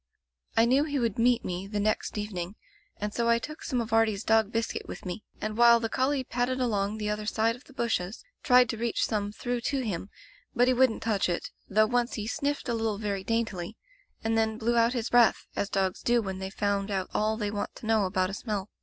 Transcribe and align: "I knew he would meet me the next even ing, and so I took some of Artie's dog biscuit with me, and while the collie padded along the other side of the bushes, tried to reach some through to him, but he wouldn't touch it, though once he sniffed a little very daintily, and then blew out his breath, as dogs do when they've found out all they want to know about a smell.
"I 0.57 0.65
knew 0.65 0.83
he 0.85 0.97
would 0.97 1.19
meet 1.19 1.45
me 1.45 1.67
the 1.67 1.79
next 1.79 2.17
even 2.17 2.35
ing, 2.39 2.55
and 2.97 3.13
so 3.13 3.29
I 3.29 3.37
took 3.37 3.61
some 3.61 3.79
of 3.79 3.93
Artie's 3.93 4.23
dog 4.23 4.51
biscuit 4.51 4.87
with 4.87 5.05
me, 5.05 5.23
and 5.39 5.55
while 5.55 5.79
the 5.79 5.89
collie 5.89 6.23
padded 6.23 6.59
along 6.59 6.97
the 6.97 7.07
other 7.11 7.27
side 7.27 7.55
of 7.55 7.65
the 7.65 7.73
bushes, 7.75 8.23
tried 8.41 8.67
to 8.69 8.77
reach 8.77 9.05
some 9.05 9.31
through 9.31 9.61
to 9.61 9.81
him, 9.81 10.09
but 10.55 10.67
he 10.67 10.73
wouldn't 10.73 11.03
touch 11.03 11.29
it, 11.29 11.51
though 11.69 11.85
once 11.85 12.15
he 12.15 12.25
sniffed 12.25 12.67
a 12.67 12.73
little 12.73 12.97
very 12.97 13.23
daintily, 13.23 13.77
and 14.23 14.35
then 14.35 14.57
blew 14.57 14.75
out 14.75 14.93
his 14.93 15.11
breath, 15.11 15.45
as 15.55 15.69
dogs 15.69 16.01
do 16.01 16.19
when 16.19 16.39
they've 16.39 16.51
found 16.51 16.89
out 16.89 17.07
all 17.13 17.37
they 17.37 17.51
want 17.51 17.75
to 17.75 17.85
know 17.85 18.05
about 18.05 18.31
a 18.31 18.33
smell. 18.33 18.71